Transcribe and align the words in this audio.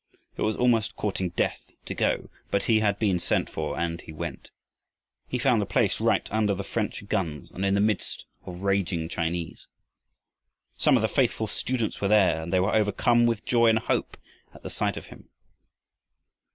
It 0.35 0.41
was 0.41 0.55
almost 0.55 0.95
courting 0.95 1.29
death 1.29 1.61
to 1.85 1.93
go, 1.93 2.31
but 2.49 2.63
he 2.63 2.79
had 2.79 2.97
been 2.97 3.19
sent 3.19 3.51
for, 3.51 3.77
and 3.77 4.01
he 4.01 4.11
went. 4.11 4.49
He 5.27 5.37
found 5.37 5.61
the 5.61 5.67
place 5.67 6.01
right 6.01 6.27
under 6.31 6.55
the 6.55 6.63
French 6.63 7.07
guns 7.07 7.51
and 7.51 7.63
in 7.63 7.75
the 7.75 7.81
midst 7.81 8.25
of 8.47 8.61
raging 8.63 9.09
Chinese. 9.09 9.67
Some 10.75 10.95
of 10.95 11.03
the 11.03 11.07
faithful 11.07 11.45
students 11.45 12.01
were 12.01 12.07
there, 12.07 12.41
and 12.41 12.51
they 12.51 12.59
were 12.59 12.73
overcome 12.73 13.27
with 13.27 13.45
joy 13.45 13.67
and 13.67 13.77
hope 13.77 14.17
at 14.55 14.63
the 14.63 14.71
sight 14.71 14.97
of 14.97 15.05
him. 15.13 15.29